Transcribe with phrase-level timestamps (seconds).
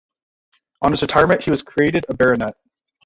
[0.81, 2.55] On his retirement he was created a baronet.